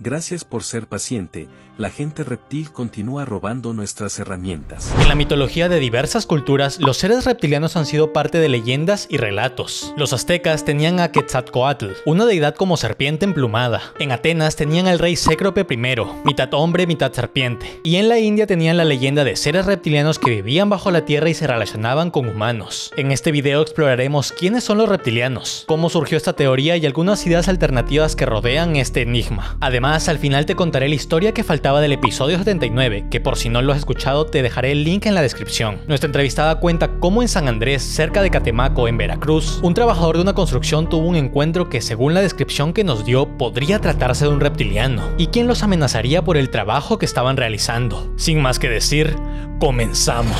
[0.00, 4.94] Gracias por ser paciente, la gente reptil continúa robando nuestras herramientas.
[5.00, 9.16] En la mitología de diversas culturas, los seres reptilianos han sido parte de leyendas y
[9.16, 9.92] relatos.
[9.96, 13.82] Los aztecas tenían a Quetzalcoatl, una deidad como serpiente emplumada.
[13.98, 15.76] En Atenas tenían al rey Cécrope I,
[16.24, 17.80] mitad hombre, mitad serpiente.
[17.82, 21.28] Y en la India tenían la leyenda de seres reptilianos que vivían bajo la tierra
[21.28, 22.92] y se relacionaban con humanos.
[22.96, 27.48] En este video exploraremos quiénes son los reptilianos, cómo surgió esta teoría y algunas ideas
[27.48, 29.56] alternativas que rodean este enigma.
[29.60, 33.48] Además, al final te contaré la historia que faltaba del episodio 79, que por si
[33.48, 35.80] no lo has escuchado te dejaré el link en la descripción.
[35.86, 40.22] Nuestra entrevistada cuenta cómo en San Andrés, cerca de Catemaco, en Veracruz, un trabajador de
[40.22, 44.30] una construcción tuvo un encuentro que según la descripción que nos dio podría tratarse de
[44.30, 48.12] un reptiliano, y quien los amenazaría por el trabajo que estaban realizando.
[48.16, 49.16] Sin más que decir,
[49.58, 50.36] comenzamos.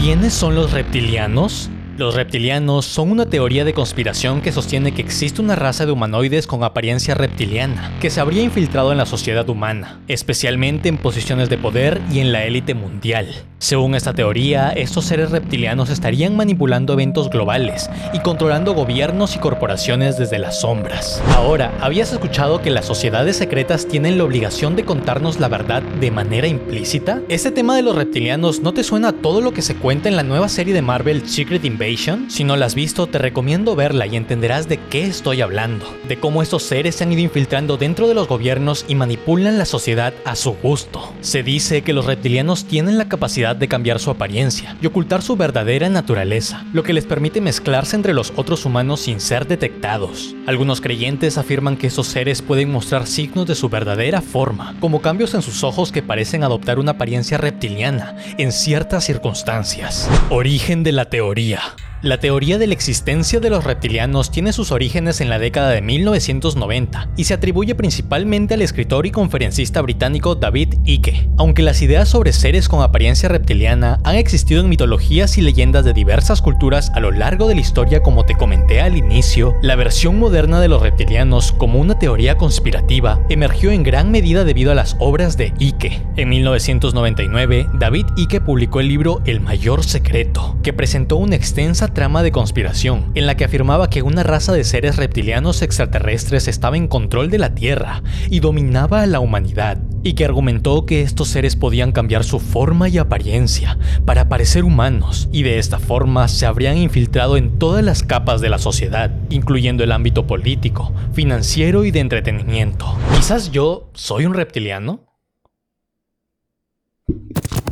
[0.00, 1.68] ¿Quiénes son los reptilianos?
[1.96, 6.48] Los reptilianos son una teoría de conspiración que sostiene que existe una raza de humanoides
[6.48, 11.58] con apariencia reptiliana, que se habría infiltrado en la sociedad humana, especialmente en posiciones de
[11.58, 13.28] poder y en la élite mundial.
[13.64, 20.18] Según esta teoría, estos seres reptilianos estarían manipulando eventos globales y controlando gobiernos y corporaciones
[20.18, 21.22] desde las sombras.
[21.34, 26.10] Ahora, ¿habías escuchado que las sociedades secretas tienen la obligación de contarnos la verdad de
[26.10, 27.22] manera implícita?
[27.30, 30.16] Este tema de los reptilianos no te suena a todo lo que se cuenta en
[30.16, 32.30] la nueva serie de Marvel Secret Invasion?
[32.30, 36.18] Si no la has visto, te recomiendo verla y entenderás de qué estoy hablando, de
[36.18, 40.12] cómo estos seres se han ido infiltrando dentro de los gobiernos y manipulan la sociedad
[40.26, 41.14] a su gusto.
[41.22, 45.36] Se dice que los reptilianos tienen la capacidad de cambiar su apariencia y ocultar su
[45.36, 50.34] verdadera naturaleza, lo que les permite mezclarse entre los otros humanos sin ser detectados.
[50.46, 55.34] Algunos creyentes afirman que esos seres pueden mostrar signos de su verdadera forma, como cambios
[55.34, 60.08] en sus ojos que parecen adoptar una apariencia reptiliana en ciertas circunstancias.
[60.30, 61.62] Origen de la teoría.
[62.04, 65.80] La teoría de la existencia de los reptilianos tiene sus orígenes en la década de
[65.80, 71.30] 1990 y se atribuye principalmente al escritor y conferencista británico David Icke.
[71.38, 75.94] Aunque las ideas sobre seres con apariencia reptiliana han existido en mitologías y leyendas de
[75.94, 80.18] diversas culturas a lo largo de la historia como te comenté al inicio, la versión
[80.18, 84.94] moderna de los reptilianos como una teoría conspirativa emergió en gran medida debido a las
[84.98, 86.02] obras de Icke.
[86.16, 92.22] En 1999, David Icke publicó el libro El mayor secreto, que presentó una extensa trama
[92.22, 96.88] de conspiración, en la que afirmaba que una raza de seres reptilianos extraterrestres estaba en
[96.88, 101.56] control de la Tierra y dominaba a la humanidad, y que argumentó que estos seres
[101.56, 106.76] podían cambiar su forma y apariencia para parecer humanos, y de esta forma se habrían
[106.76, 112.00] infiltrado en todas las capas de la sociedad, incluyendo el ámbito político, financiero y de
[112.00, 112.98] entretenimiento.
[113.14, 115.00] Quizás yo soy un reptiliano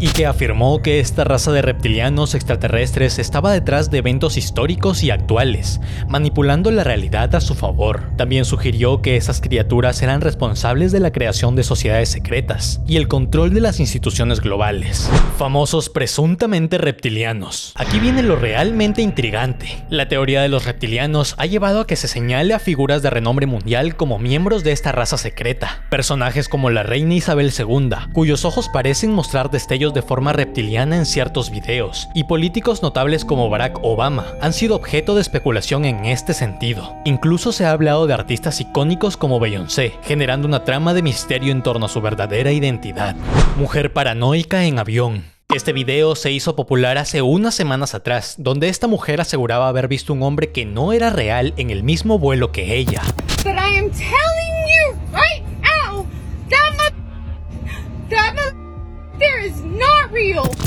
[0.03, 5.13] y que afirmó que esta raza de reptilianos extraterrestres estaba detrás de eventos históricos y
[5.13, 8.11] actuales, manipulando la realidad a su favor.
[8.17, 13.07] También sugirió que esas criaturas eran responsables de la creación de sociedades secretas y el
[13.07, 15.09] control de las instituciones globales.
[15.39, 17.73] Famosos presuntamente reptilianos.
[17.77, 19.85] Aquí viene lo realmente intrigante.
[19.89, 23.47] La teoría de los reptilianos ha llevado a que se señale a figuras de renombre
[23.47, 25.85] mundial como miembros de esta raza secreta.
[25.91, 31.07] Personajes como la reina Isabel II, cuyos ojos parecen mostrar destellos de forma reptiliana en
[31.07, 36.35] ciertos videos, y políticos notables como Barack Obama han sido objeto de especulación en este
[36.35, 36.95] sentido.
[37.05, 41.63] Incluso se ha hablado de artistas icónicos como Beyoncé, generando una trama de misterio en
[41.63, 43.17] torno a su verdadera identidad.
[43.57, 45.25] Mujer paranoica en avión.
[45.55, 50.15] Este video se hizo popular hace unas semanas atrás, donde esta mujer aseguraba haber visto
[50.15, 53.03] un hombre que no era real en el mismo vuelo que ella.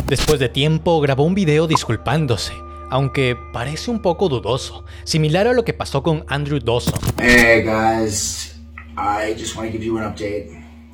[0.08, 2.54] Después de tiempo grabó un video disculpándose,
[2.90, 7.00] aunque parece un poco dudoso, similar a lo que pasó con Andrew Dawson.
[7.18, 8.56] Hey guys,
[8.96, 10.52] I just want to give you an update.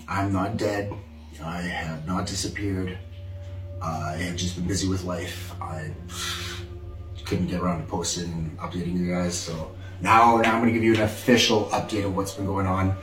[0.07, 0.91] I'm not dead.
[1.43, 2.97] I have not disappeared.
[3.81, 5.53] I have just been busy with life.
[5.61, 5.91] I
[7.25, 9.71] couldn't get around to posting and updating you guys, so
[10.01, 12.95] now, now I'm going to give you an official update of what's been going on.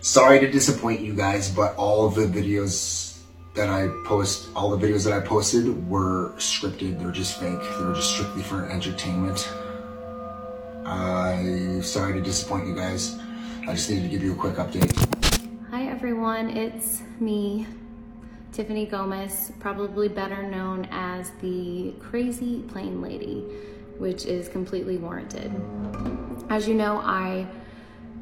[0.00, 3.15] Sorry to disappoint you guys, but all of the videos
[3.56, 6.98] that I post, all the videos that I posted were scripted.
[6.98, 7.58] They're just fake.
[7.78, 9.50] They were just strictly for entertainment.
[10.84, 13.18] I'm sorry to disappoint you guys.
[13.66, 14.92] I just needed to give you a quick update.
[15.70, 17.66] Hi everyone, it's me,
[18.52, 23.42] Tiffany Gomez, probably better known as the Crazy Plane Lady,
[23.98, 25.50] which is completely warranted.
[26.50, 27.46] As you know, I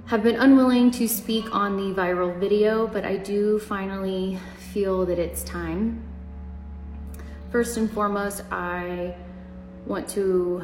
[0.06, 4.38] have been unwilling to speak on the viral video, but I do finally
[4.72, 6.02] feel that it's time.
[7.50, 9.14] First and foremost, I
[9.86, 10.62] want to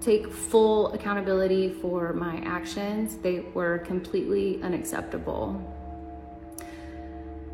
[0.00, 3.18] take full accountability for my actions.
[3.18, 5.62] They were completely unacceptable.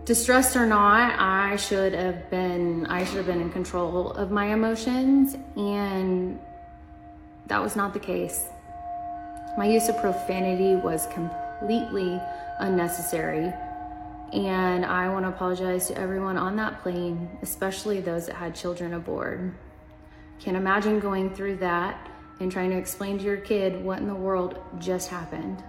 [0.06, 4.52] Distressed or not, I should have been I should have been in control of my
[4.52, 6.38] emotions and
[7.46, 8.46] that was not the case.
[9.56, 12.21] My use of profanity was completely
[12.59, 13.53] unnecessary.
[14.33, 18.95] And I want to apologize to everyone on that plane, especially those that had children
[18.95, 19.55] aboard.
[20.41, 22.11] Can't imagine going through that
[22.41, 25.62] and trying to explain to your kid what in the world just happened.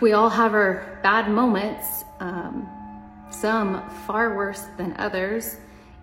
[0.00, 2.66] We all have our bad moments, um,
[3.28, 5.56] some far worse than others,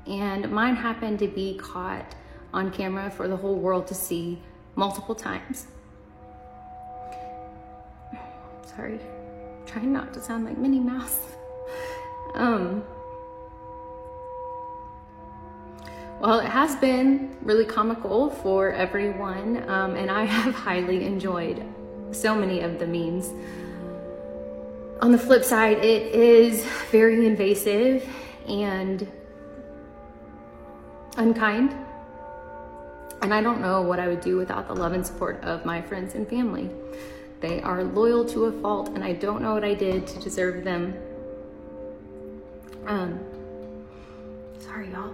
[0.06, 2.14] and mine happened to be caught
[2.54, 4.40] on camera for the whole world to see
[4.75, 5.68] multiple times.
[8.75, 9.00] Sorry,
[9.66, 11.19] trying not to sound like Minnie Mouse.
[12.33, 12.83] um,
[16.19, 21.63] well, it has been really comical for everyone, um, and I have highly enjoyed
[22.12, 23.33] so many of the memes.
[25.01, 28.07] On the flip side, it is very invasive
[28.48, 29.07] and
[31.18, 31.75] unkind.
[33.25, 35.81] And I don't know what I would do without the love and support of my
[35.81, 36.69] friends and family.
[37.42, 40.63] They are loyal to a fault, and I don't know what I did to deserve
[40.63, 40.94] them.
[42.86, 43.19] Um,
[44.60, 45.12] sorry, y'all.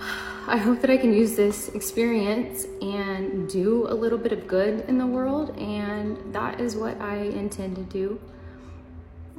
[0.48, 4.84] I hope that I can use this experience and do a little bit of good
[4.88, 8.20] in the world, and that is what I intend to do.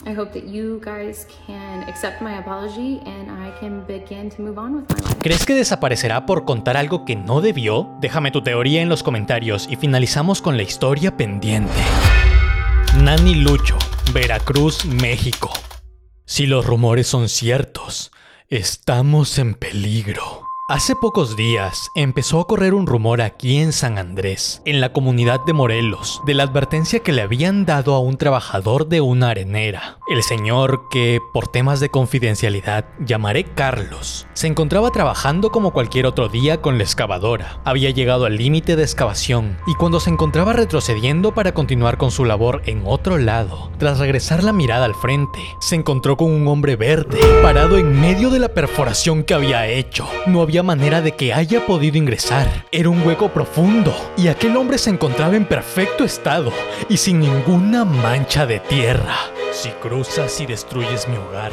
[0.06, 4.58] I hope that you guys can accept my apology and I can begin to move
[4.58, 5.20] on with my life.
[5.22, 7.90] ¿Crees que desaparecerá por contar algo que no debió?
[8.02, 11.72] Déjame tu teoría en los comentarios y finalizamos con la historia pendiente.
[12.98, 13.78] Nani Lucho,
[14.12, 15.52] Veracruz, México.
[16.26, 18.12] Si los rumores son ciertos,
[18.50, 20.41] estamos en peligro.
[20.74, 25.42] Hace pocos días empezó a correr un rumor aquí en San Andrés, en la comunidad
[25.46, 29.98] de Morelos, de la advertencia que le habían dado a un trabajador de una arenera.
[30.08, 36.30] El señor, que por temas de confidencialidad llamaré Carlos, se encontraba trabajando como cualquier otro
[36.30, 37.60] día con la excavadora.
[37.66, 42.24] Había llegado al límite de excavación y cuando se encontraba retrocediendo para continuar con su
[42.24, 46.78] labor en otro lado, tras regresar la mirada al frente, se encontró con un hombre
[46.78, 50.08] verde parado en medio de la perforación que había hecho.
[50.28, 52.66] No había manera de que haya podido ingresar.
[52.72, 56.52] Era un hueco profundo y aquel hombre se encontraba en perfecto estado
[56.90, 59.16] y sin ninguna mancha de tierra.
[59.52, 61.52] Si cruzas y destruyes mi hogar,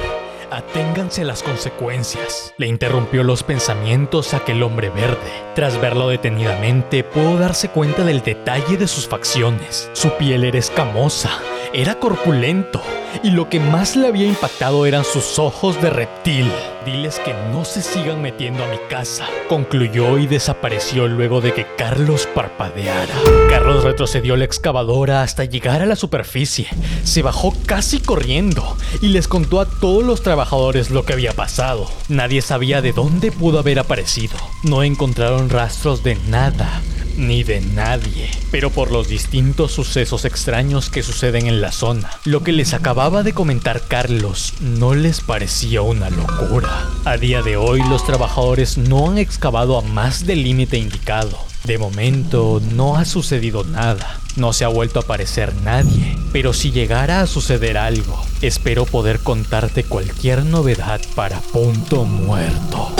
[0.50, 2.54] aténganse las consecuencias.
[2.56, 5.30] Le interrumpió los pensamientos aquel hombre verde.
[5.54, 9.90] Tras verlo detenidamente, pudo darse cuenta del detalle de sus facciones.
[9.92, 11.30] Su piel era escamosa,
[11.72, 12.80] era corpulento,
[13.22, 16.50] y lo que más le había impactado eran sus ojos de reptil.
[16.90, 21.66] Diles que no se sigan metiendo a mi casa, concluyó y desapareció luego de que
[21.76, 23.12] Carlos parpadeara.
[23.50, 26.66] Carlos retrocedió la excavadora hasta llegar a la superficie,
[27.04, 31.90] se bajó casi corriendo y les contó a todos los trabajadores lo que había pasado.
[32.08, 36.80] Nadie sabía de dónde pudo haber aparecido, no encontraron rastros de nada
[37.18, 42.42] ni de nadie, pero por los distintos sucesos extraños que suceden en la zona, lo
[42.42, 46.88] que les acababa de comentar Carlos no les parecía una locura.
[47.04, 51.36] A día de hoy los trabajadores no han excavado a más del límite indicado.
[51.64, 56.70] De momento no ha sucedido nada, no se ha vuelto a aparecer nadie, pero si
[56.70, 62.94] llegara a suceder algo, espero poder contarte cualquier novedad para punto muerto.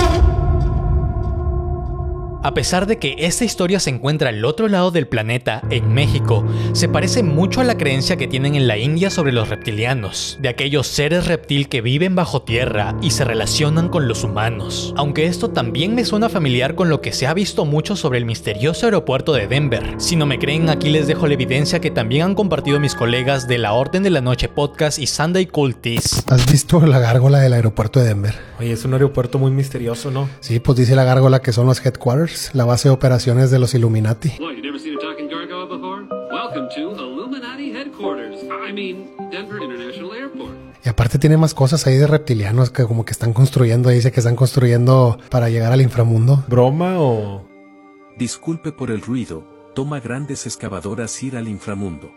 [2.41, 6.45] A pesar de que esta historia se encuentra al otro lado del planeta, en México,
[6.73, 10.49] se parece mucho a la creencia que tienen en la India sobre los reptilianos, de
[10.49, 14.95] aquellos seres reptil que viven bajo tierra y se relacionan con los humanos.
[14.97, 18.25] Aunque esto también me suena familiar con lo que se ha visto mucho sobre el
[18.25, 19.97] misterioso aeropuerto de Denver.
[19.99, 23.49] Si no me creen, aquí les dejo la evidencia que también han compartido mis colegas
[23.49, 26.23] de la Orden de la Noche Podcast y Sunday Cultis.
[26.29, 28.35] ¿Has visto la gárgola del aeropuerto de Denver?
[28.61, 30.29] Oye, es un aeropuerto muy misterioso, ¿no?
[30.41, 33.75] Sí, pues dice la gárgola que son los headquarters, la base de operaciones de los
[33.75, 34.31] Illuminati.
[34.41, 36.07] What, you never seen a talking gargoyle before?
[36.33, 38.43] Welcome to Illuminati headquarters.
[38.43, 40.55] I mean, Denver International Airport.
[40.85, 44.21] Y aparte tiene más cosas ahí de reptilianos que como que están construyendo, dice que
[44.21, 46.45] están construyendo para llegar al inframundo.
[46.49, 47.47] ¿Broma o...?
[48.17, 49.45] Disculpe por el ruido,
[49.75, 52.11] toma grandes excavadoras ir al inframundo.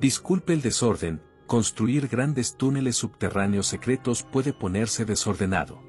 [0.00, 5.82] Disculpe el desorden, construir grandes túneles subterráneos secretos puede ponerse desordenado.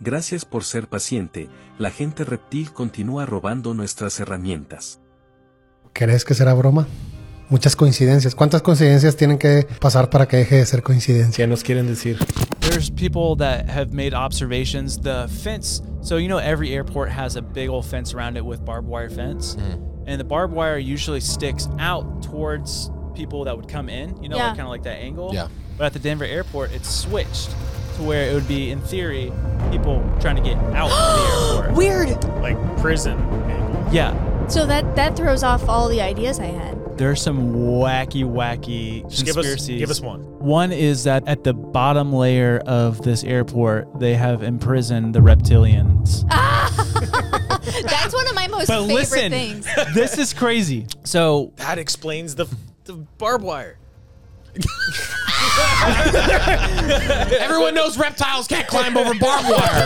[0.00, 1.48] Gracias por ser paciente,
[1.78, 5.00] la gente reptil continúa robando nuestras herramientas.
[5.92, 6.88] ¿Crees que será broma?
[7.48, 8.34] Muchas coincidencias.
[8.34, 11.44] ¿Cuántas coincidencias tienen que pasar para que deje de ser coincidencia?
[11.44, 12.18] ¿Qué nos quieren decir?
[12.60, 14.98] There's there's people that have made observations.
[14.98, 18.64] The fence, so you know, every airport has a big old fence around it with
[18.64, 19.56] barbed wire fence,
[20.06, 24.22] and the barbed wire usually sticks out towards people that would come in.
[24.22, 24.48] You know, Yeah.
[24.48, 25.30] like kind of like that angle.
[25.32, 25.48] Yeah.
[25.78, 27.50] But at the Denver airport, it's switched
[27.96, 29.32] to where it would be, in theory,
[29.70, 31.76] people trying to get out of the airport.
[31.76, 32.24] Weird.
[32.40, 33.92] Like prison angle.
[33.92, 34.46] Yeah.
[34.48, 36.78] So that that throws off all the ideas I had.
[36.98, 39.78] There's some wacky, wacky Just give us, conspiracies.
[39.78, 40.20] give us one.
[40.38, 46.28] One is that at the bottom layer of this airport, they have imprisoned the reptilians.
[47.88, 49.66] That's one of my most But favorite listen, things.
[49.94, 50.86] this is crazy.
[51.04, 52.46] So That explains the,
[52.84, 53.78] the barbed wire.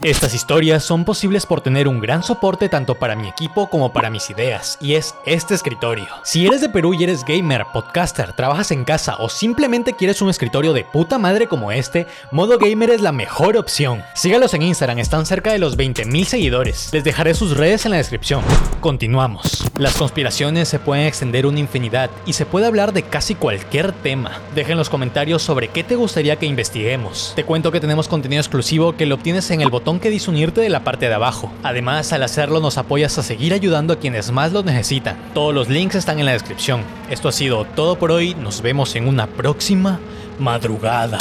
[0.02, 4.10] Estas historias son posibles por tener un gran soporte tanto para mi equipo como para
[4.10, 6.06] mis ideas, y es este escritorio.
[6.24, 10.30] Si eres de Perú y eres gamer, podcaster, trabajas en casa o simplemente quieres un
[10.30, 14.02] escritorio de puta madre como este, Modo Gamer es la mejor opción.
[14.14, 16.90] Sígalos en Instagram, están cerca de los 20.000 seguidores.
[16.92, 18.42] Les dejaré sus redes en la descripción.
[18.80, 19.64] Continuamos.
[19.78, 24.40] Las conspiraciones se pueden extender una infinidad y se puede hablar de casi cualquier tema.
[24.54, 27.32] Deja en los comentarios sobre qué te gustaría que investiguemos.
[27.36, 30.60] Te cuento que tenemos contenido exclusivo que lo obtienes en el botón que dice unirte
[30.60, 31.52] de la parte de abajo.
[31.62, 35.16] Además, al hacerlo nos apoyas a seguir ayudando a quienes más lo necesitan.
[35.34, 36.82] Todos los links están en la descripción.
[37.10, 40.00] Esto ha sido todo por hoy, nos vemos en una próxima
[40.40, 41.18] madrugada.